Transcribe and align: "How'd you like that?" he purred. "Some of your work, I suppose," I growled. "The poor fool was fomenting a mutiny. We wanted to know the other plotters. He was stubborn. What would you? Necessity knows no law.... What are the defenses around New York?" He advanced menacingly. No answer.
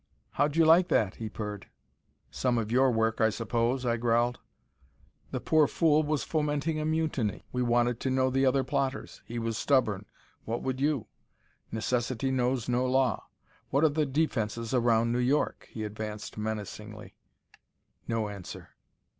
"How'd 0.31 0.55
you 0.55 0.65
like 0.65 0.87
that?" 0.87 1.17
he 1.17 1.29
purred. 1.29 1.67
"Some 2.31 2.57
of 2.57 2.71
your 2.71 2.89
work, 2.89 3.21
I 3.21 3.29
suppose," 3.29 3.85
I 3.85 3.97
growled. 3.97 4.39
"The 5.29 5.39
poor 5.39 5.67
fool 5.67 6.01
was 6.01 6.23
fomenting 6.23 6.79
a 6.79 6.85
mutiny. 6.85 7.45
We 7.51 7.61
wanted 7.61 7.99
to 7.99 8.09
know 8.09 8.31
the 8.31 8.43
other 8.43 8.63
plotters. 8.63 9.21
He 9.27 9.37
was 9.37 9.59
stubborn. 9.59 10.07
What 10.43 10.63
would 10.63 10.81
you? 10.81 11.05
Necessity 11.71 12.31
knows 12.31 12.67
no 12.67 12.87
law.... 12.87 13.27
What 13.69 13.83
are 13.83 13.89
the 13.89 14.07
defenses 14.07 14.73
around 14.73 15.11
New 15.11 15.19
York?" 15.19 15.67
He 15.69 15.83
advanced 15.83 16.35
menacingly. 16.35 17.13
No 18.07 18.27
answer. 18.27 18.69